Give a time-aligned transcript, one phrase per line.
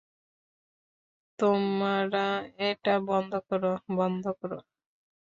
[1.39, 2.25] তোমারা
[2.69, 4.57] এটা বন্ধ করো, বন্ধ করো।